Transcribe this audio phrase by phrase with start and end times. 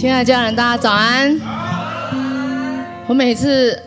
[0.00, 1.38] 亲爱的家人，大家早安。
[3.06, 3.78] 我每次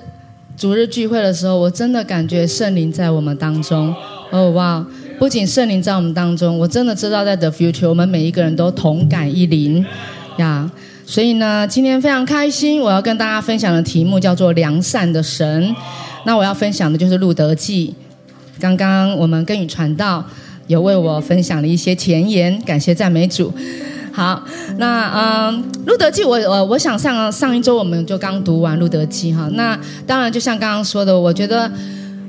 [0.55, 3.92] 主日聚会的时候，我真的感觉圣灵在我们当中。
[4.29, 4.85] 哦哇！
[5.17, 9.84] 不仅圣灵在我们当中，我真的知道在 The Future，我们每一个人都同感一灵
[10.38, 10.70] 呀。
[11.04, 15.75] 所以呢，今天非常开心，我要跟大家分享的题目叫做“良善的神”。
[16.27, 17.91] 那我要分享的就是《路德记》。
[18.61, 20.23] 刚刚我们跟与传道
[20.68, 23.52] 有为我分享了一些前言，感谢赞美主。
[24.16, 24.39] 好，
[24.77, 29.50] 那嗯，《路德记》我我我想上上一周我们就刚读完《路德记》哈。
[29.54, 31.68] 那当然就像刚刚说的，我觉得《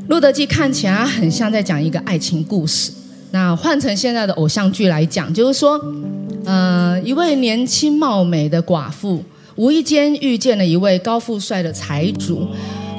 [0.09, 2.91] 路德记》看起来很像在讲一个爱情故事。
[3.33, 5.79] 那换成现在的偶像剧来讲，就是说，
[6.47, 9.23] 呃，一位年轻貌美的寡妇
[9.57, 12.49] 无意间遇见了一位高富帅的财主。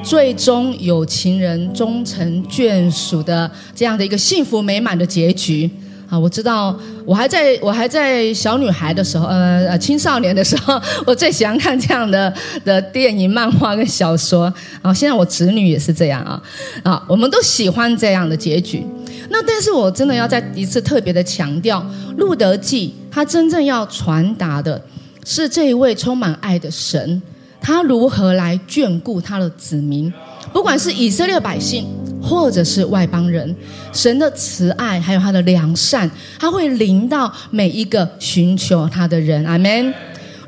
[0.04, 5.68] 最终有情人终成眷属的这样的一个幸福美满的结局
[6.08, 6.18] 啊！
[6.18, 12.32] 我知道，我还在我还在小女孩的时候，呃呃青少年的时候， 我最喜欢看这样的
[12.64, 14.44] 的电影、漫画跟小说。
[14.82, 16.40] 然后现在我侄女也是这样啊
[16.82, 17.04] 啊！
[17.08, 18.84] 我们都喜欢这样的结局。
[19.28, 21.80] 那但是我真的要再一次特别的强调，
[22.16, 24.80] 《路德记》它真正要传达的
[25.24, 27.20] 是这一位充满爱的神。
[27.60, 30.12] 他如何来眷顾他的子民？
[30.52, 31.88] 不管是以色列百姓，
[32.26, 33.54] 或者是外邦人，
[33.92, 39.44] 神的慈爱还有他的良善，他会临到每一个寻求他的人。
[39.46, 39.94] 阿门。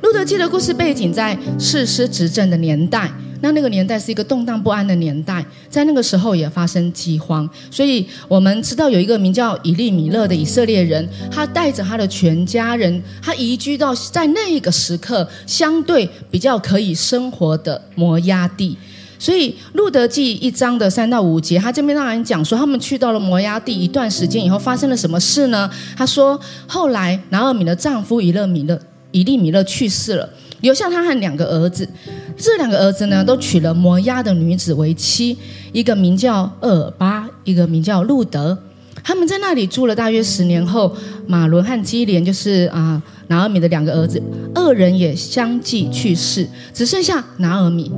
[0.02, 3.10] 路德记的故事背景在士师执政的年代。
[3.40, 18.76] 那那个年代是一个动荡不安的年代，在那个时候也发生饥荒，所以我们知道有一个名叫以利米勒的以色列人，他带着他的全家人，他移居到在那一个时刻相对比较可以生活的摩押地。
[19.18, 25.68] 所以路德记一章的三到五节，他这边让人讲说，他们去到了摩押地一段时间以后，发生了什么事呢？
[25.96, 28.80] 他说，后来拿尔米的丈夫以勒米勒
[29.10, 30.28] 以利米勒去世了。
[30.60, 31.88] 留下他和两个儿子，
[32.36, 35.38] 这两个儿子呢，都娶了摩押的女子为妻，
[35.72, 38.58] 一个名叫厄尔巴，一个名叫路德。
[39.04, 40.92] 他们在那里住了大约十年后，
[41.28, 44.20] 马伦和基连就是啊拿尔米的两个儿子，
[44.52, 47.92] 二人也相继去世，只剩下拿尔米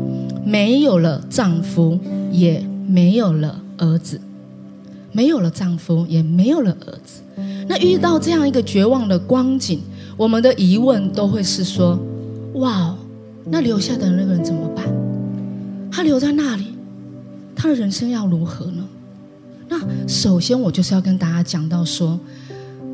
[0.50, 1.96] 没有了丈夫，
[2.32, 4.20] 也没有了儿子，
[5.12, 7.22] 没有了丈夫，也没有了儿子。
[7.68, 9.80] 那遇到这样一个绝望的光景，
[10.16, 11.96] 我们的疑问都会是说。
[12.54, 12.96] 哇，
[13.44, 14.84] 那留下的那个人怎么办？
[15.88, 16.74] 他留在那里，
[17.54, 18.84] 他的人生要如何呢？
[19.68, 19.78] 那
[20.08, 22.18] 首先我就是要跟大家讲到说，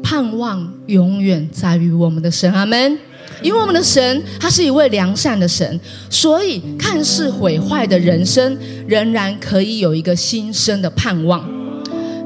[0.02, 2.98] 盼望永远在于我们的神，阿门。
[3.46, 5.78] 因为我们的神他是一位良善的神，
[6.10, 8.58] 所以看似毁坏的人生，
[8.88, 11.48] 仍然可以有一个新生的盼望。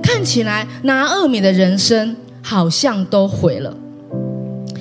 [0.03, 3.77] 看起来拿二米的人生好像都毁了。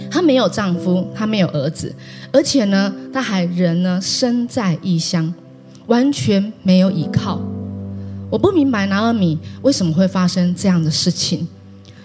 [0.10, 1.94] 她没有丈夫，她没有儿子，
[2.32, 5.34] 而且呢，她还人呢身在异乡，
[5.88, 7.42] 完全没有依靠。
[8.30, 11.46] 我不明白拿尔米为什么会发生这样的事情。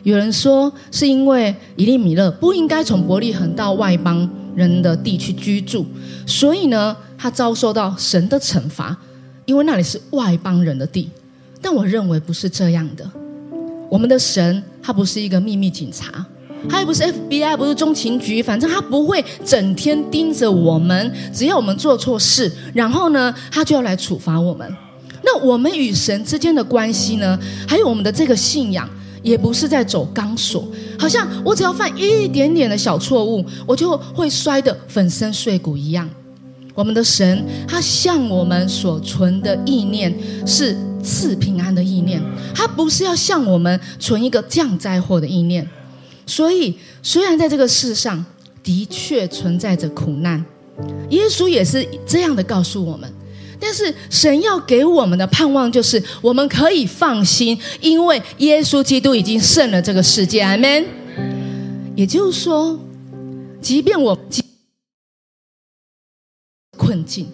[0.05, 5.85] 有人说是因为以利米勒不应该从伯利恒到外邦人的地去居住，
[6.25, 8.97] 所以呢，他遭受到神的惩罚，
[9.47, 11.11] 因为那里是外邦人的地。
[11.61, 13.11] 但我认为不是这样的。
[13.91, 16.25] 我们的神他不是一个秘密警察。
[16.67, 21.13] 他也不是 FBI，不是中情局，反正他不会整天盯着我们。
[21.31, 24.67] 只要我们做错事，然后呢，他就要来处罚我们。
[25.23, 27.39] 那我们与神之间的关系呢？
[27.69, 28.89] 还有我们的这个信仰，
[29.25, 30.69] 也不是在走钢索。
[30.97, 36.09] 好像我只要犯一点点的小错误，我就会摔得粉身碎骨一样。
[36.75, 40.13] 我们的神，他向我们所存的意念
[40.47, 42.21] 是赐平安的意念，
[42.55, 45.69] 他不是要向我们存一个降灾祸的意念。
[46.27, 48.25] 所以，虽然在这个世上
[48.63, 50.45] 的确存在着苦难，
[51.11, 53.13] 耶稣也是这样的告诉我们。
[53.61, 60.41] 但是，神要给我们的盼望就是，我们可以放心，因为耶稣基督已经胜了这个世界。
[60.41, 60.85] 阿门。
[61.97, 62.77] 也就是说，
[63.61, 64.19] 即便我
[66.77, 67.29] 困境，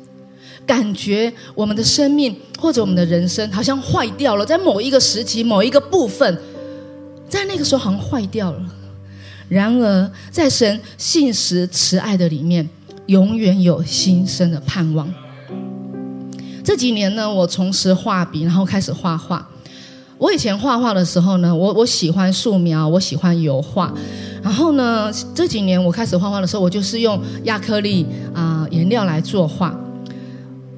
[0.66, 6.38] 感觉我们的生命或者我们的人生好像坏掉了，在某一个时期、某一个部分，
[7.26, 8.76] 在那个时候好像坏掉了。
[9.48, 12.68] 然而，在神信实慈爱的里面，
[13.06, 15.10] 永远有新生的盼望。
[16.70, 19.44] 这几年呢，我从事画笔，然后开始画画。
[20.18, 23.92] 我以前画画的时候呢，我我喜欢素描，我喜欢油画。
[24.40, 29.76] 然后呢，这几年我开始画画的时候，我就是用亚克力啊颜料来作画。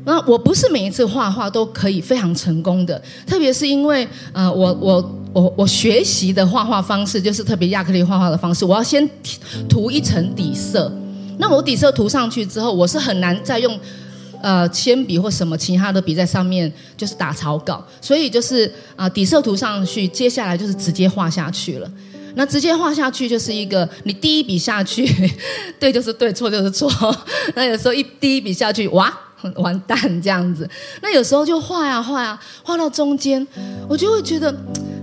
[0.06, 5.18] 那我不是每一次画画都可以非常成功的，特别是因为呃，我我。
[5.34, 9.08] 我我学习的画画方式就是特别亚克力画画的方式，我要先
[9.66, 10.92] 涂一层底色。
[11.38, 13.78] 那我底色涂上去之后，我是很难再用
[14.42, 21.90] 呃铅笔或什么其他的笔在上面就是打草稿，所以就是啊底色涂上去，接下来就是直接画下去了。
[22.34, 25.06] 那直接画下去就是一个，你第一笔下去，
[25.78, 26.90] 对就是对，错就是错。
[27.54, 29.12] 那有时候一第一笔下去，哇，
[29.56, 30.68] 完蛋这样子。
[31.02, 33.46] 那有时候就画呀画呀，画到中间，
[33.86, 34.54] 我就会觉得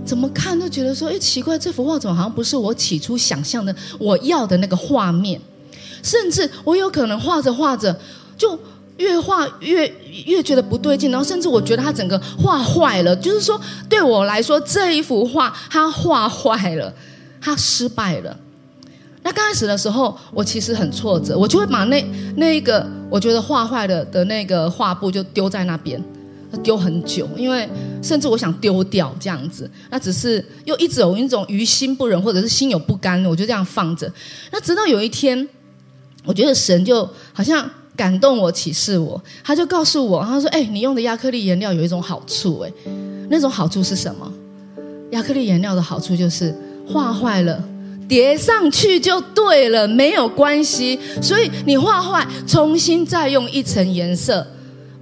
[0.04, 5.40] 怎么看都觉得说，哎，奇怪，这幅画怎么好像不是我起初想象的我要的那个画面？
[6.02, 7.96] 甚至我有可能画着画着，
[8.36, 8.58] 就
[9.00, 9.92] 越画越
[10.26, 13.16] 越觉得不对劲，然后甚至我觉得它整个画坏了。
[13.16, 16.94] 就是说，对我来说，这一幅画它画坏了。
[17.42, 18.38] 他失败了。
[19.22, 22.04] 那刚开始的时候，我其实很挫折，我就会把那
[22.36, 25.98] 那一个我觉得画坏了的那个画布就丢在那边，
[26.62, 27.66] 丢很久，因为
[28.02, 29.70] 甚至我想丢掉这样子。
[29.88, 34.12] 那只是又一直有一种于心不忍，或者是心有不甘，我就这样放着。
[34.52, 35.48] 那直到有一天，
[36.26, 37.66] 我觉得神就好像
[38.00, 42.72] 感动我、启示我，他就告诉我，他说：“哎，你用的亚克力颜料有一种好处，哎，
[43.28, 44.32] 那种好处是什么？
[45.10, 46.54] 亚克力颜料的好处就是。”
[46.92, 47.62] 画坏了，
[48.08, 50.98] 叠上去就对了，没有关系。
[51.22, 54.44] 所以你画坏，重新再用一层颜色，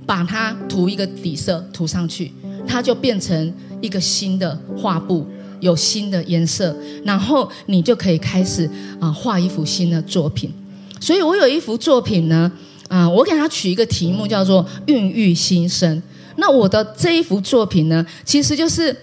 [0.04, 2.30] 把它涂一个底色涂上去，
[2.66, 5.26] 它就变成一个新的画布，
[5.60, 8.68] 有新的颜色，然后你就可以开始
[9.00, 10.52] 啊画一幅新的作品。
[11.00, 12.52] 所以我有一幅作品呢，
[12.88, 16.02] 啊，我给他取一个题目叫做“孕育新生”。
[16.36, 18.96] 那我的这一幅作品呢，其实就是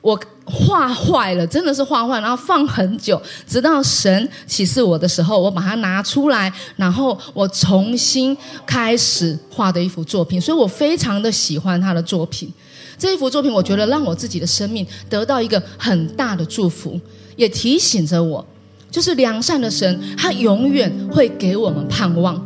[0.00, 0.18] 我。
[0.46, 8.36] 画坏了，真的是画坏，然后放很久，直到神启示我的时候，我把它拿出来，然后我重新
[8.66, 12.52] 开始画的一幅作品，所以我非常的喜欢他的作品。
[12.98, 17.00] 这一幅作品，我觉得让我自己的生命得到一个很大的祝福，
[17.36, 18.46] 也提醒着我，
[18.90, 22.38] 就是良善的神，他永远会给我们盼望，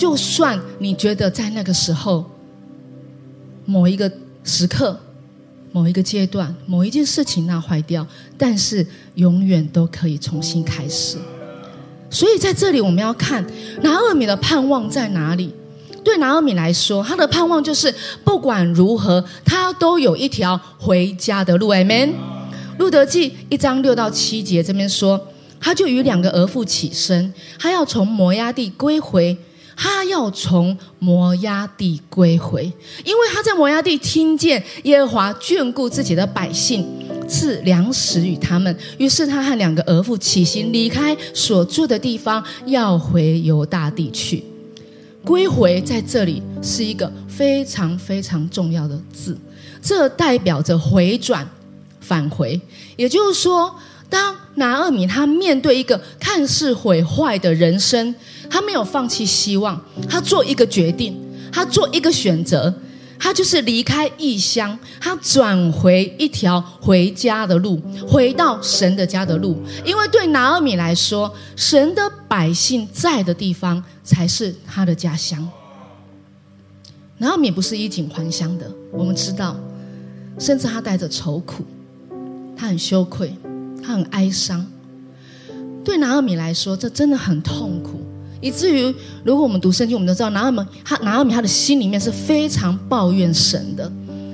[0.00, 2.24] 就算你觉得在那个时候，
[3.66, 4.10] 某一个
[4.42, 4.98] 时刻。
[5.72, 8.04] 某一个阶段，某一件事情那坏掉，
[8.36, 11.16] 但是永远都可以重新开始。
[12.10, 13.46] 所以在这里，我们要看
[13.80, 15.54] 拿厄米的盼望在哪里。
[16.02, 17.94] 对拿厄米来说，他的盼望就是
[18.24, 21.68] 不管如何，他都有一条回家的路。
[21.68, 22.14] Amen。
[22.78, 25.28] 路德记一章六到七节这边说，
[25.60, 29.38] 他就与两个儿妇起身，他要从摩崖地归回。
[29.76, 32.64] 他要从摩崖地归回，
[33.04, 36.86] 因为他在摩崖地听见耶和华眷顾自己的百姓，
[37.28, 38.76] 赐粮食与他们。
[38.98, 44.44] 于是他和两个儿妇起行，离开所住的地方，要回犹大地去。
[45.24, 49.36] 归回在这里是一个非常非常重要的字，
[49.82, 51.46] 这代表着回转、
[52.00, 52.58] 返回。
[52.96, 53.74] 也就是说，
[54.10, 58.14] 当拿厄米他面对一个看似毁坏的人生。
[58.52, 61.16] 他没有放弃希望，他做一个决定，
[61.52, 62.74] 他做一个选择，
[63.16, 69.62] 他就是离开异乡，他转回一条回家的路，回到神的家的路。
[69.84, 75.48] 因为对拿尔米来说，神的百姓在的地方才是他的家乡。
[77.18, 79.54] 拿尔米不是衣锦还乡的，我们知道，
[80.40, 81.64] 甚至他带着愁苦，
[82.56, 83.32] 他很羞愧，
[83.82, 84.64] 他很哀伤。
[85.84, 88.00] 对拿尔米来说，这真的很痛苦。
[88.42, 93.90] 以至于，如果我们读圣经，我们都知道，拿尔米他拿尔米他的心里面是非常抱怨神的，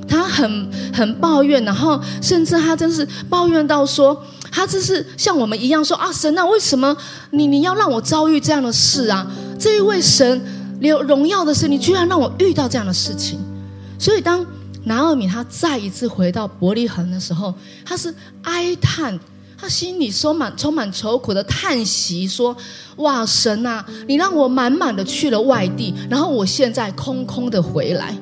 [0.07, 6.97] 他很很抱怨，然后甚至他真是抱怨到说，他这是像我们一样说啊，神啊，为什么
[7.31, 9.27] 你你要让我遭遇这样的事啊？
[9.59, 10.41] 这一位神
[10.81, 13.41] 有荣耀的神，你居然让我遇到这样的事情。
[13.99, 14.45] 所以当
[14.85, 17.53] 拿尔米他再一次回到伯利恒的时候，
[17.85, 19.19] 他是哀叹。
[19.59, 22.55] 他心里充满充满愁苦的叹息，说
[22.97, 28.17] ：“哇，神啊，你让我满满的去了外地，然后我现在空空的回来。”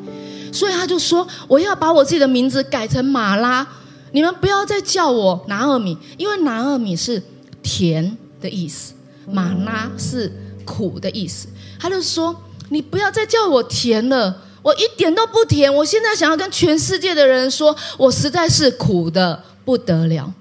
[0.52, 3.66] 所以他就说：“我要把我自己的名字改成马拉，
[4.12, 7.20] 你们不要再叫我拿尔米，因为拿尔米是
[7.60, 8.94] 甜的意思，
[9.26, 10.32] 马拉是
[10.64, 11.48] 苦的意思。”
[11.80, 12.34] 他就说
[12.70, 15.74] ：“你不要再叫我甜了，我一点都不甜。
[15.74, 20.32] 我现在想要跟全世界的人说，我实在是苦的不得了。”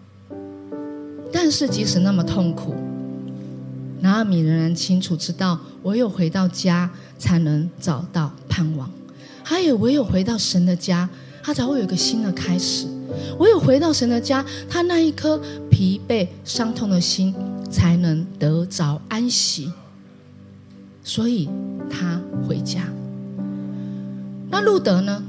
[1.34, 2.76] 但是，即使那么痛苦，
[4.02, 8.88] 拿阿米仍然清楚知道，唯有回到家，才能找到盼望；
[9.44, 11.10] 还有唯有回到神的家，
[11.42, 12.86] 他才会有一个新的开始；
[13.40, 17.34] 唯有回到神的家，他那一颗疲惫、伤痛的心
[17.70, 19.74] 才能得着安息。
[21.04, 21.50] 所以，
[21.90, 22.84] 他回家。
[24.50, 25.24] 那路德呢？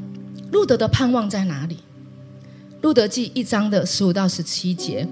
[0.53, 1.79] 路德的盼望在哪里？
[2.83, 5.09] 路德记一章的十五到十七节。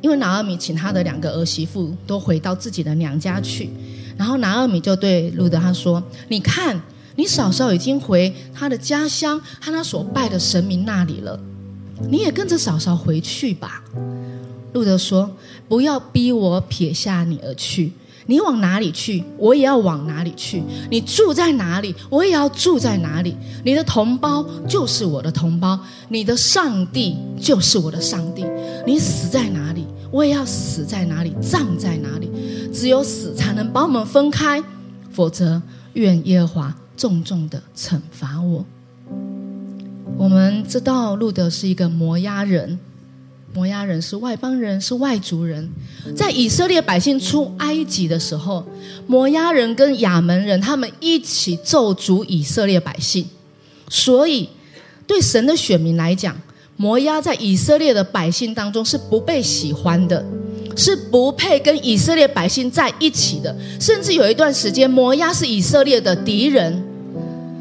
[0.00, 3.70] 因为拿尔米请他的两个儿媳妇都回到自己的娘家去，
[4.16, 6.80] 然后拿尔米就对路德他说：“你看，
[7.16, 11.38] 你嫂嫂已经回他的家乡和他所拜的神明那里了，
[12.10, 13.82] 你也跟着嫂嫂回去吧。”
[14.74, 15.30] 路德说
[15.68, 17.92] ：“不要逼我撇下你而去。”
[18.28, 20.60] 你往哪里去，我也要往哪里去；
[20.90, 23.36] 你住在哪里，我也要住在哪里。
[23.64, 28.44] 你的同胞就是我的同胞，你的上帝就是我的上帝。
[28.86, 32.30] 你死在哪里，我也要死在哪里，葬在哪里。
[32.72, 34.62] 只有死才能把我们分开，
[35.10, 35.60] 否则
[35.94, 38.64] 愿耶和华重重的惩罚我。
[40.16, 42.78] 我们知道路德是一个摩押人。
[43.52, 45.66] 摩押人是外邦人，是外族人。
[46.14, 48.64] 在以色列百姓出埃及的时候，
[49.06, 53.26] 摩押人跟亚门人他们一起咒诅以色列百姓。
[53.88, 54.48] 所以，
[55.06, 56.36] 对神的选民来讲，
[56.76, 60.24] 摩押在以色列的百姓当中是不被喜欢的，
[60.76, 63.54] 是不配跟以色列百姓在一起的。
[63.80, 66.84] 甚至有一段时间，摩押是以色列的敌人。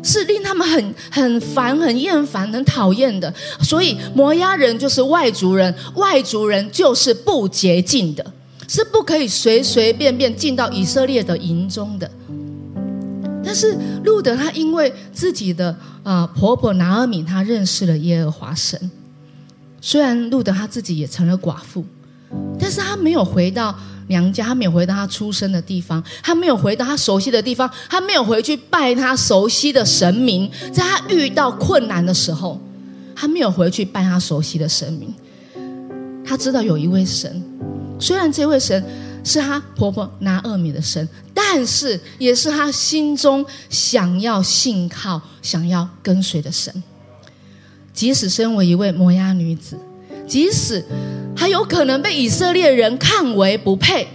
[0.08, 8.24] 是令他们很很烦、很厌烦、很讨厌的，所以摩押人就是外族人，外族人就是不洁净的，
[8.68, 12.08] 是不可以随随便便进到以色列的营中的。
[13.44, 18.80] 但是路德他因为自己的啊婆婆拿尔米，他认识了耶和华神，
[19.86, 21.86] 虽然路德他自己也成了寡妇，
[22.60, 23.74] 但是他没有回到。
[24.08, 30.50] 娘家，他没有回到他出生的地方，他没有回到他熟悉的地方，他没有回去拜他熟悉的神明。
[30.72, 32.62] 在他遇到困难的时候，
[33.16, 35.14] 他没有回去拜他熟悉的神明。
[36.24, 37.44] 他知道有一位神，
[38.00, 38.84] 虽然这位神
[39.24, 46.72] 是他婆婆拿厄米的神，但是也是他心中想要信靠、想要跟随的神。
[47.96, 49.80] 即使身为一位摩押女子。
[50.28, 50.84] 即使
[51.36, 54.08] 还有可能被以色列人看为不配，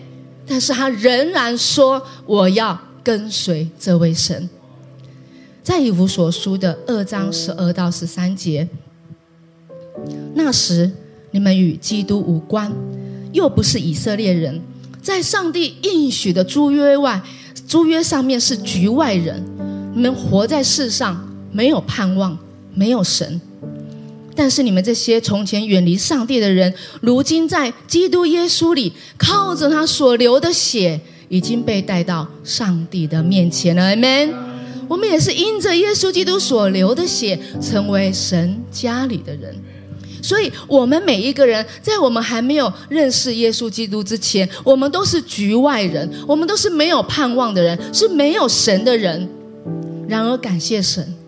[0.47, 4.49] 但是他仍然说：“我要跟随这位神。”
[5.63, 8.69] 在以弗所书的二章十二到十三节，
[10.35, 10.91] 那时
[11.31, 12.73] 你们与基督无关，
[13.33, 14.61] 又不是以色列人，
[15.01, 17.23] 在上帝应许的租约外，
[17.69, 19.41] 租约上面是局外人。
[19.95, 22.37] 你们活在世上，没有盼望，
[22.75, 23.41] 没有神。
[24.40, 33.94] 但是你们这些从前远离上帝的人，如今在基督耶稣里，靠着他所流的血，已经被带到上帝的面前了。
[33.94, 34.32] Amen。
[34.88, 39.54] 我们也是因着耶稣基督所流的血，成为神家里的人。
[40.23, 49.28] 所以，我们每一个人，在我们还没有认识耶稣基督之前，我们都是局外人，我们都是没有盼望的人，是没有神的人。
[50.09, 51.20] 然而，感谢神。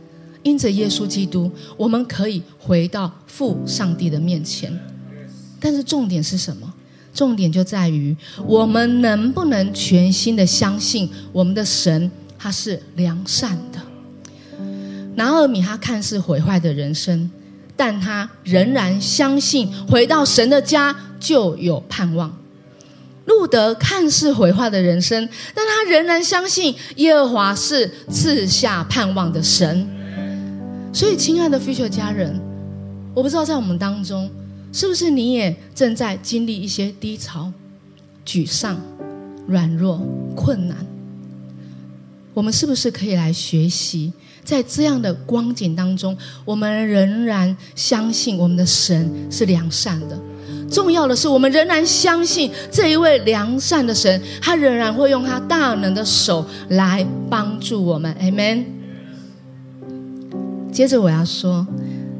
[0.43, 4.77] 因着耶稣基督，我们可以回到父上帝的面前。
[5.61, 6.73] 但是重点是什么？
[7.15, 13.79] 重点就在于我们能不能全心的相信我们的神，他是良善的。
[15.15, 17.31] 拿尔米他看似毁坏的人生，
[17.77, 22.35] 但他仍然相信回到神的家就有盼望。
[23.27, 29.87] 路德看似毁坏的人生，但他仍然相信耶和华是赐下盼望的神。
[30.93, 32.39] 所以，亲爱的 future 家人，
[33.15, 34.31] 我不知道在我们当中，
[34.73, 37.51] 是不是你也正在经历一些低潮、
[38.27, 38.79] 沮丧、
[39.47, 40.01] 软弱、
[40.37, 40.77] 困难？
[42.35, 44.13] 我们是不是可以来学习，
[44.45, 50.19] 在这样的光景当中，我们仍然相信我们的神是良善的？
[50.71, 58.15] 重要的是，我们仍然相信这一位良善的神，他仍然会用他大能的手来帮助我们。
[58.21, 58.82] Amen。
[60.73, 61.67] 接着我要说，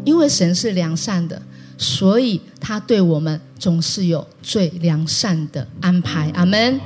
[0.05, 1.41] 因为神是良善的，
[1.79, 6.31] 所以他对我们总是有最良善的安排。
[6.35, 6.79] 阿门。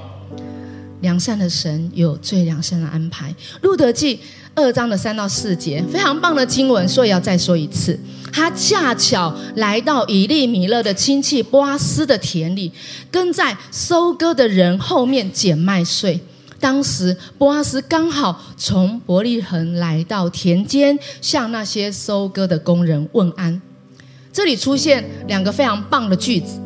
[1.03, 3.33] 良善的神有最良善的安排。
[3.61, 4.19] 路德记
[4.55, 7.99] 二章的三到四节，非常棒的经文，所以要再说一次。
[8.33, 12.73] 他恰巧来到以利米勒的亲戚波阿斯的田里，
[13.11, 16.19] 跟在收割的人后面捡麦穗。
[16.59, 23.61] 当时，波阿斯刚好从伯利恒来到田间，向那些收割的工人问安。
[24.33, 26.61] 这里出现两个非常棒的句子，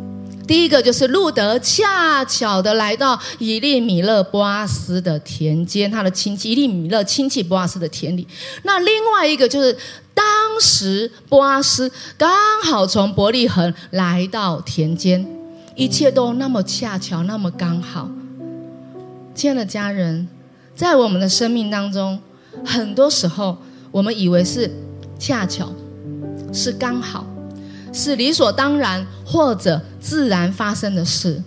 [0.47, 8.27] 第一个就是路德恰巧的来到以利米勒波阿斯的田间，他的亲戚以利米勒亲戚波阿斯的田里。
[8.63, 9.77] 那另外一个就是
[10.13, 10.25] 当
[10.61, 12.31] 时波阿斯刚
[12.65, 15.25] 好从伯利恒来到田间，
[15.77, 18.09] 一切都那么恰巧，那么刚好。
[19.41, 20.29] 亲爱的家人，
[20.77, 22.21] 在我们的生命当中，
[22.63, 23.57] 很多时候
[23.91, 24.71] 我们以为是
[25.19, 25.73] 恰巧，
[26.53, 27.27] 是刚好，
[27.91, 31.43] 是理所当然，或者自然发生的事，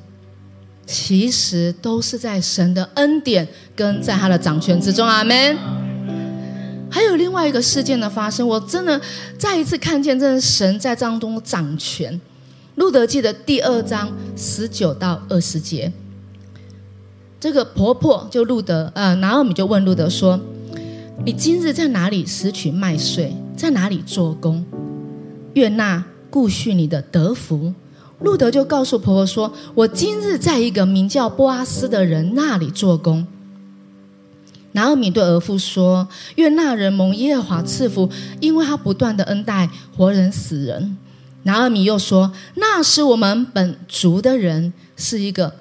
[0.88, 5.08] 其实都是在神的恩典跟在他的掌权之中。
[5.08, 5.56] 阿门。
[6.90, 9.00] 还有另外一个事件的发生，我真的
[9.38, 12.20] 再一次看见，这是神在当中掌权。
[12.74, 15.94] 路德记的第二章十九到二十节，
[17.44, 20.40] 这个婆婆就路德，呃，拿尔米就问路德说
[21.26, 23.36] ：“你今日在哪里拾取麦穗？
[23.54, 24.64] 在哪里做工？
[25.56, 27.74] 愿那顾恤你的德福。”
[28.24, 33.28] 路德就告诉婆婆说：“我今日在一个名叫波阿斯的人那里做工。”
[34.72, 38.10] 拿尔米对儿妇说：“愿那人蒙耶和华赐福，
[38.40, 40.96] 因为他不断的恩待活人死人。”
[41.44, 45.54] 拿尔米又说：“那是我们本族的人，是一个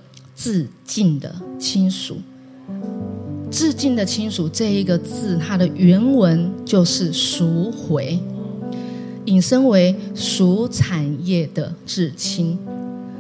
[0.43, 2.17] 致敬的亲属。
[3.49, 8.19] 致敬的亲属这一个字，它的原文就是赎回，
[9.27, 12.59] 引申为属产业的至亲。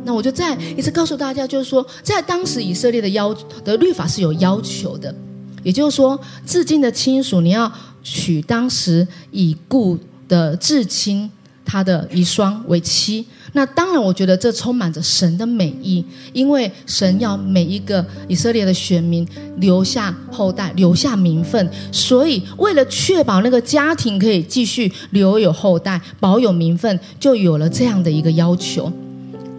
[0.04, 3.32] 那我就再一次告诉大家，就是说，在当时以色列的要
[3.64, 5.14] 的律法是有要求的，
[5.62, 7.70] 也就是说，致敬的亲属你要
[8.02, 11.30] 娶当时已故的至亲。”
[11.64, 19.26] 他的遗孀为妻，那当然，我觉得这充满着神的美意，因为神要每一个以色列的选民
[19.56, 28.92] 留下后代，留下名分，所以为了确保那个家庭可以继续留有后代，保有名分，就有了这样的一个要求。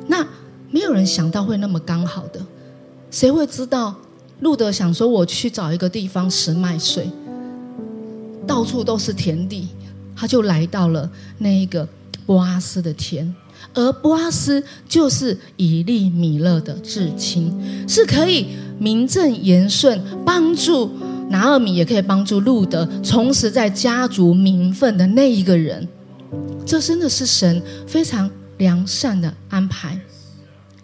[0.08, 0.26] 那
[0.70, 2.40] 没有人想到会那么刚好的，
[3.10, 3.96] 谁会知道？
[4.42, 7.10] 路德想说，我去找一个地方拾麦穗，
[8.46, 9.70] 到处都是田地。
[10.24, 11.86] 他就来到了那一个
[12.26, 13.36] 波阿斯的田，
[13.74, 17.54] 而波阿斯就是以利米勒的至亲，
[17.90, 18.48] 是可以
[18.80, 20.90] 名正言顺帮助
[21.28, 25.86] 拿尔米，也可以帮助路德重拾在家族名分的那一个人。
[26.66, 30.00] 这真的是神非常良善的安排。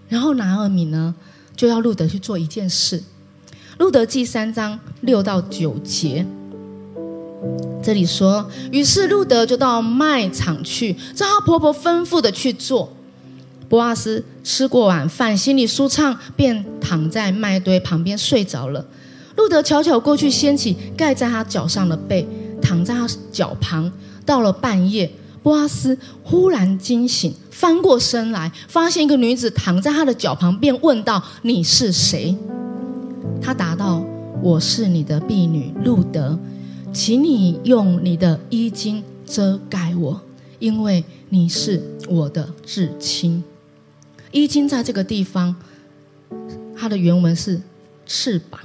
[0.09, 1.15] 然后拿尔米呢，
[1.55, 3.01] 就要路德去做一件事。
[3.77, 6.25] 路德记三章六到九节。
[7.81, 12.91] 这里说，于是路德就到卖场去，照他婆婆吩咐的去做。
[13.69, 18.85] 波阿斯吃过晚饭，心里舒畅，便躺在麦堆旁边睡着了。
[19.35, 22.27] 路德悄悄过去，掀起盖在他脚上的被，
[22.61, 23.89] 躺在他脚旁。
[24.25, 25.09] 到了半夜，
[25.41, 32.35] 波阿斯忽然惊醒，翻过身来，发现一个女子躺在他的脚旁，便问道：“你是谁？”
[33.41, 34.03] 他答道
[34.43, 36.37] ：“我是你的婢女路德。”
[36.91, 40.21] 请你用你的衣襟遮盖我，
[40.57, 43.43] 因为你是我的至亲。
[44.31, 45.55] 衣襟在这个地方，
[46.75, 47.61] 它的原文是
[48.05, 48.59] 翅膀，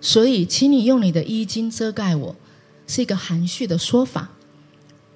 [0.00, 2.34] 所以请你用你的衣襟遮盖我，
[2.86, 4.30] 是一个含蓄的说法。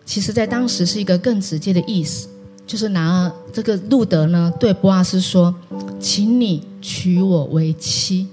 [0.05, 2.29] 其实，在当时是一个更直接的意思，
[2.67, 5.55] 就是拿这个路德呢对波阿斯说
[5.99, 8.29] ：“请你娶我为妻。”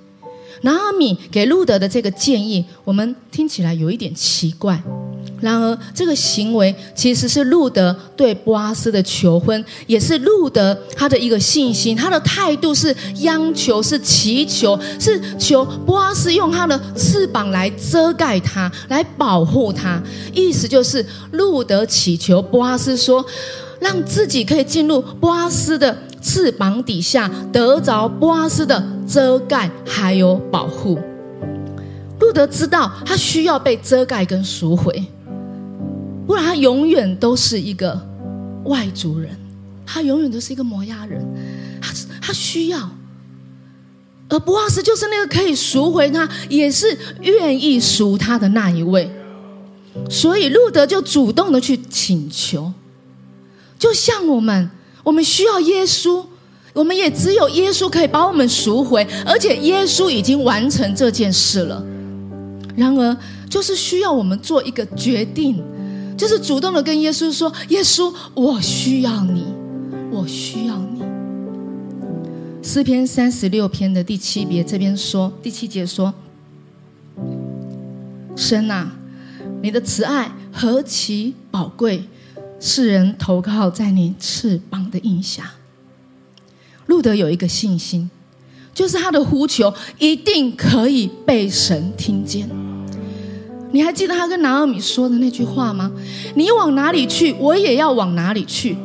[0.61, 4.81] 拿阿米给路德的这个建议，我们听起来有一点奇怪。
[5.41, 11.95] 然而，这个行为其实是路德对波阿斯的求婚，也是路德他的一个信心。
[11.95, 20.01] 他的态度是央求，是祈求，是求波阿斯用他的翅膀来遮盖他，来保护他。
[20.33, 23.25] 意思就是路德祈求波阿斯说，
[23.79, 25.97] 让自己可以进入波阿斯的。
[26.21, 28.77] 翅膀底下得着波阿斯的
[29.11, 30.99] 遮盖还有保护，
[32.19, 35.03] 路德知道他需要被遮盖跟赎回，
[36.27, 37.99] 不然他永远都是一个
[38.65, 39.35] 外族人，
[39.85, 41.25] 他永远都是一个摩押人，
[41.81, 41.91] 他
[42.21, 42.87] 他需要，
[44.29, 49.09] 而波阿斯就是那个可以赎回他，也是愿意赎他的那一位，
[50.07, 52.71] 所以路德就主动的去请求，
[53.79, 54.69] 就像我们。
[55.01, 56.23] 我们需要耶稣，
[56.73, 61.83] 我们也只有耶稣可以把我们赎回，而且耶稣已经完成这件事了。
[62.75, 63.17] 然而，
[63.49, 65.61] 就是需要我们做一个决定，
[66.15, 69.43] 就是主动的跟耶稣说：“耶稣，我需要你，
[70.11, 71.01] 我需要你。”
[72.63, 76.13] 诗篇三十六篇的第七节这边说，第七节说
[78.37, 78.95] ：“神啊，
[79.61, 82.03] 你的慈爱何其宝贵！”
[82.61, 85.51] 世人投靠在你翅膀的印下。
[86.89, 88.09] 路德有一个信心，
[88.73, 92.49] 就是他的呼求一定可以被神听见。
[93.71, 95.91] 你还记得他跟拿尔米说的那句话吗？
[96.33, 98.75] 你往哪里去，我也要往哪里去；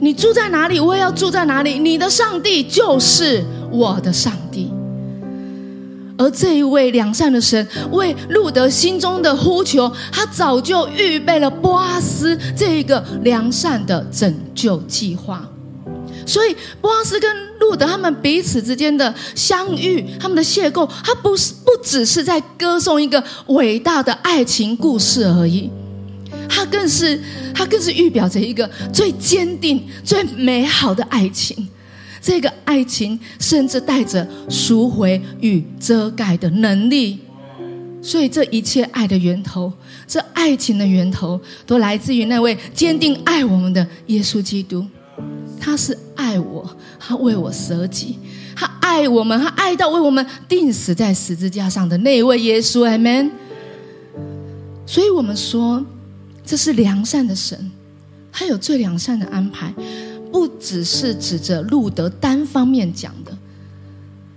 [0.00, 1.78] 你住在哪里，我也要住在哪里。
[1.78, 4.68] 你的上帝就是我的上帝。
[6.18, 15.48] 而这一位良善的神为路德心中的呼求，他早就预备了波阿斯这一个良善的拯救计划。
[16.26, 25.70] 所以波阿斯跟路德他们彼此之间的相遇，他们的邂逅，他不是不只是在歌颂一个伟大的爱情故事而已，
[26.48, 27.20] 他更是
[27.54, 31.68] 他更是预表着一个最坚定、最美好的爱情。
[32.20, 37.18] 这个爱情甚至带着赎回与遮盖的能力，
[38.00, 39.70] 所以这一切爱的源头，
[40.06, 44.86] 这爱情的源头，都来自于那位坚定爱我们的耶稣基督。
[45.64, 48.18] 他是爱我，他为我舍己，
[48.54, 52.84] 他爱我们，他爱到为我们钉死在十字架上的那位耶稣。
[52.84, 53.30] 阿门。
[54.84, 55.82] 所以我们说，
[56.44, 57.70] 这是良善的神，
[58.30, 59.72] 他有最良善的安排。
[60.30, 63.32] 不只是指着路德单方面讲的，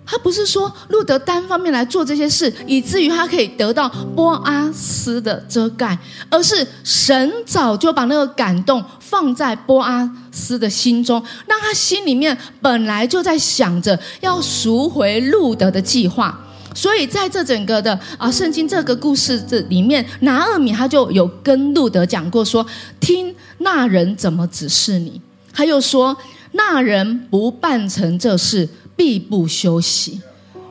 [0.06, 5.98] 他不是说路德单方面来做这些事，以至于他可以得到波阿斯的遮盖，
[6.30, 16.38] 而是神早就把那个感动放在波阿斯的心中，让他心里面本来就在想着要赎回路德的计划。
[16.76, 22.65] 所以在这整个的啊圣经这个故事这里面，拿厄米他就有跟路德讲过说
[23.00, 25.20] ：“听那人怎么指示你。”
[25.52, 26.15] 他又说
[26.54, 30.22] ：“那人不办成这事，必不休息。”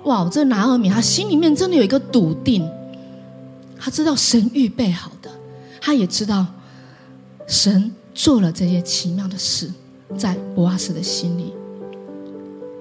[0.04, 0.28] 哇！
[0.30, 2.64] 这拿尔米他心里面真的有一个笃定，
[3.76, 5.28] 他知道神预备好的，
[5.80, 6.46] 他也知道
[7.48, 9.70] 神做了这些奇妙的事，
[10.16, 11.52] 在博阿斯的心里，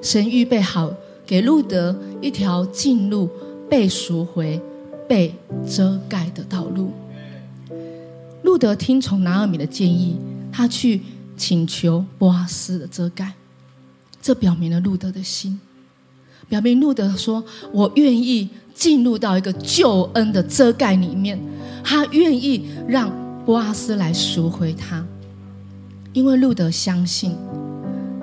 [0.02, 0.92] 神预备好
[1.28, 3.30] 给路德一条进入
[3.70, 4.60] 被赎回、
[5.08, 5.36] 被
[5.70, 6.90] 遮盖的道路。
[8.42, 10.16] 路德听从拿尔米的建议，
[10.52, 11.02] 他去。
[11.38, 13.34] 请求波阿斯的遮盖，
[14.22, 15.60] 这表明了路德的心，
[16.48, 17.44] 表明路德说
[17.74, 21.38] ：“我愿意进入到一个救恩的遮盖里面。”
[21.84, 23.12] 他愿意让
[23.46, 25.06] 波阿斯来赎回他，
[26.16, 27.36] 因为路德相信，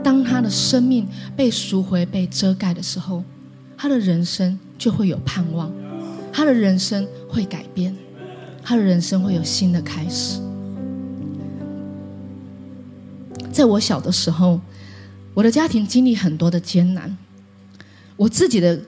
[0.03, 3.23] 当他的生命被赎回、被遮盖的时候，
[3.77, 5.71] 他的人生就会有盼望，
[6.33, 7.95] 他的人生会改变，
[8.63, 10.41] 他的人生会有新的开始。
[13.53, 14.59] 在我小的时候，
[15.35, 17.15] 我的家庭经历很多的艰难，
[18.17, 18.81] 我自己的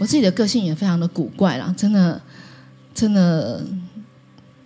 [0.00, 2.20] 我自己的个性也非常的古怪啦，真的
[2.92, 3.64] 真的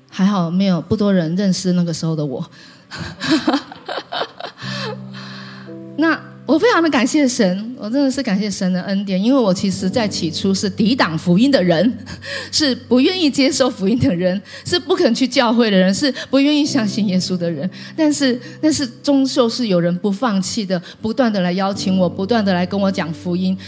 [0.08, 2.50] 还好没有不多人认识那个时候的我。
[5.98, 6.18] 那。
[6.46, 11.98] 我非常的感谢神，我真的是感谢神的恩典，因为我其实在起初是抵挡福音的人，
[12.52, 17.68] 是不愿意接受福音的人，是不肯去教会的人，是不愿意相信耶稣的人。
[17.96, 23.58] 但是，但是终究是有人不放弃的，不断的来邀请我，不断的来跟我讲福音。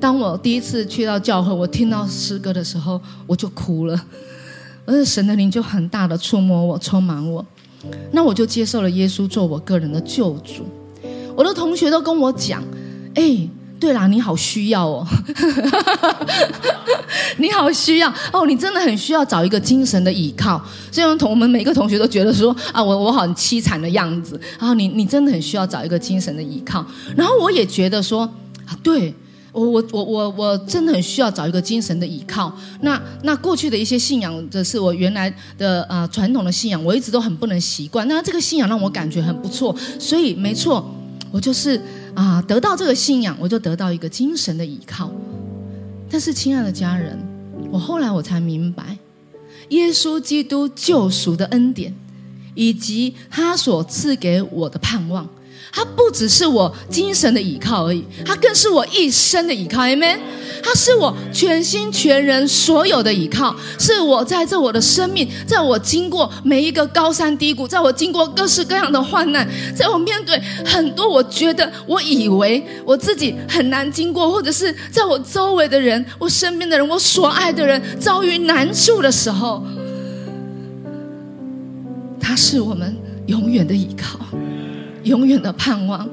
[0.00, 4.04] 当我第一次去到教会，我听到诗歌的时候，我就哭了，
[4.84, 7.46] 而且神的灵就很大的触摸我，充满我，
[8.12, 10.64] 那我就接受了耶稣做我个人的救主。
[11.34, 12.62] 我的同学都跟我讲
[13.14, 15.06] ：“哎，对啦，你好需要哦，
[17.38, 26.84] 你好需要哦，你真的很需要找一个精神的依靠。”所以，同我们每个同学都觉得说：“啊，我我很凄惨的样子。”然后你你真的很需要找一个精神的依靠。
[27.14, 28.22] 然后我也觉得说
[28.66, 29.14] ：“啊，对
[29.62, 38.06] 我我我我我真的很需要找一个精神的依靠。”那那过去的一些信仰的是我原来的呃传统的信仰，我一直都很不能习惯。
[38.06, 40.94] 那这个信仰让我感觉很不错，所以没错。
[41.32, 41.80] 我就是
[42.14, 45.10] 啊，得到这个信仰，我就得到一个精神的依靠。
[46.08, 47.18] 但是，亲爱的家人，
[47.70, 48.96] 我后来我才明白，
[49.70, 51.92] 耶稣基督救赎的恩典，
[52.54, 55.28] 以及他所赐给我的盼望。
[55.76, 60.16] 他不只是我精神的依靠而已，他更是我一生的依靠，Amen。
[60.62, 79.62] 他是我全心全人所有的依靠，是我在这我的生命，在我经过每一个高山低谷，在我经过各式各样的患难，在我面对很多我觉得我以为我自己很难经过，或者是在我周围的人、我身边的人、我所爱的人遭遇难处的时候，
[82.18, 84.18] 他是我们永远的依靠。
[85.06, 86.08] 永远的盼望，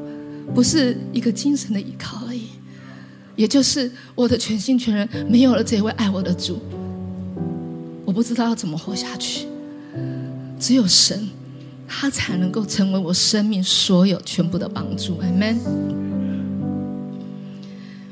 [0.54, 2.44] 不是一个精神的依靠而已，
[3.36, 6.62] 也就是我的全心全人没有了这位爱我的主，
[8.06, 9.48] 我不知道要怎么活下去。
[10.60, 11.28] 只有神，
[11.88, 15.20] 他才能够成为我生命所有全部的帮助。
[15.22, 15.58] Amen。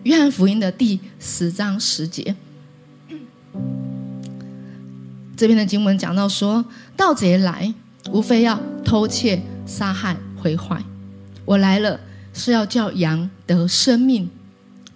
[0.01, 2.35] 约翰福音的第十章十节，
[5.37, 6.65] 这边的经文讲到说：
[6.97, 7.71] 盗贼来，
[8.11, 10.17] 无非要偷窃、杀害。
[10.41, 10.83] 毁坏，
[11.45, 11.99] 我来了
[12.33, 14.27] 是要叫羊得生命，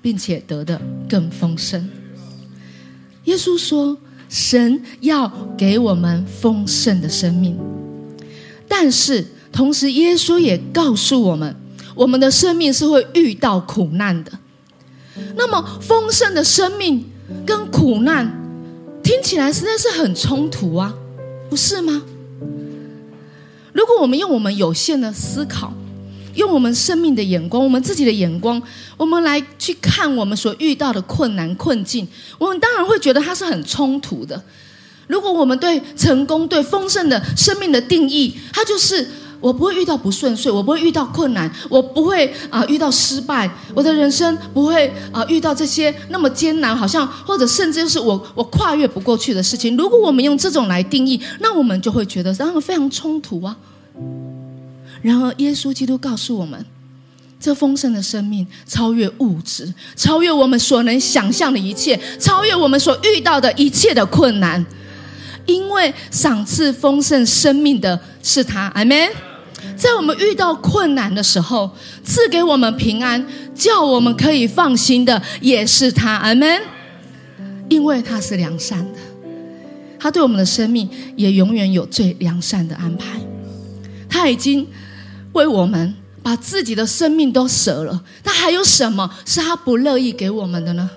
[0.01, 1.87] 并且得的更丰盛。
[3.25, 7.55] 耶稣说，神要给我们丰盛的生命，
[8.67, 11.55] 但是同时耶稣也告诉我们，
[11.93, 14.31] 我们的生命是会遇到苦难的。
[15.35, 17.05] 那么丰盛的生命
[17.45, 18.29] 跟苦难
[19.01, 20.93] 听起来实在是很冲突啊，
[21.49, 22.01] 不是吗？
[23.75, 25.73] 如果我们用我们有限的思考，
[26.33, 28.61] 用我们生命的眼光，我们自己的眼光，
[28.95, 32.07] 我们来去看我们所遇到的困难困境，
[32.37, 34.41] 我们当然会觉得它是很冲突的。
[35.07, 39.05] 如果我们对成功、对丰盛的生命的定义，它就是
[39.45, 49.77] 我不会遇到不顺遂，我不会遇到困难，我不会啊遇到失败，我的人生不会啊遇到这些那么艰难，好像或者甚至就是我我跨越不过去的事情。
[49.77, 53.55] 如果我们用这种来定义，那我们就会觉得当然非常冲突啊。
[55.03, 56.65] 然而，耶稣基督告诉我们，
[57.39, 64.65] 这丰盛的生命超越物质，超越我们所能想象的一切，超越我们所遇到的一切的困难。
[65.45, 69.07] 因为赏赐丰盛生命的是他，阿门。
[69.75, 71.69] 在我们遇到困难的时候，
[72.03, 76.61] 赐给我们平安，叫我们可以放心的，也是他，阿门。
[77.69, 78.99] 因为他是良善的，
[79.99, 83.19] 他对我们的生命也永远有最良善的安排。
[84.09, 84.67] 他已经。
[85.33, 90.89] 为我们把自己的生命都舍了，他还有什么是他不乐意给我们的呢？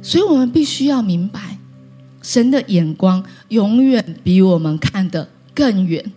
[0.00, 1.58] 所以，我们必须要明白，
[2.22, 6.12] 神的眼光永远比我们看得更远，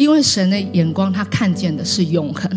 [0.00, 2.50] 因为神的眼光他看见的是永恒，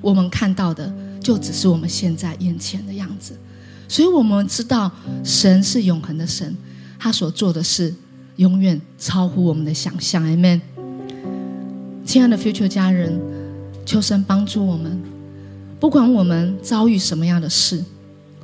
[0.00, 3.38] 我们看到的就只是我们现在眼前的样子。
[3.88, 4.90] 所以，我们知道
[5.22, 6.56] 神是永恒的神，
[6.98, 7.94] 他所做的事
[8.34, 10.24] 永远超乎我们的想象。
[10.24, 10.60] Amen。
[12.04, 13.16] 亲爱的 Future 家人，
[13.86, 15.00] 求神帮助我们。
[15.78, 17.84] 不管我们遭遇什么样的事，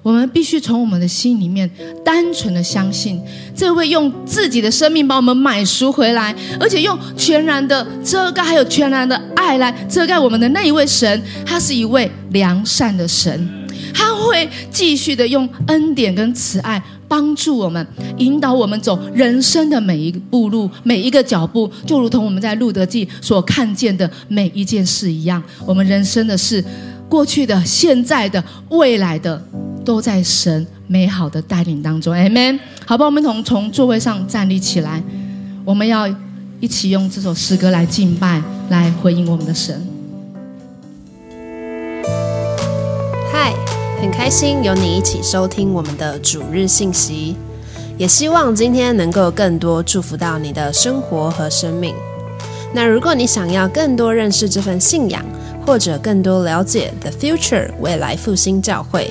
[0.02, 1.68] 我们必须从我们的心里面
[2.04, 3.20] 单纯的相信，
[3.54, 13.48] 这位用自己的生命把我们买赎回来，而且用全然的遮盖，还有全然的爱来遮盖我们的那一位神，他是一位良善的神，
[13.92, 16.82] 他会继续的用恩典跟慈爱。
[17.08, 17.86] 帮助我们，
[18.18, 25.42] 引导我们走人生的每一步路，每一个脚步，就如同我们在路德记所看见的每一件事一样。
[25.64, 26.62] 我们人生的事，
[27.08, 29.42] 过去的、现在的、未来的，
[29.88, 32.14] 都在神美好的带领当中。
[32.14, 32.58] Amen。
[32.84, 35.02] 好吧，我们从从座位上站立起来，
[35.64, 36.06] 我们要
[36.60, 39.82] 一起用这首诗歌来敬拜，来回应我们的神。
[43.32, 43.54] 嗨
[43.98, 47.34] 很开心有你一起收听我们的主日信息，
[47.96, 51.94] 也希望今天能够更多祝福到你的生活和生命。
[52.74, 55.24] 那如果你想要更多认识这份信仰，
[55.64, 59.10] 或者更多了解 The Future 未来复兴教会，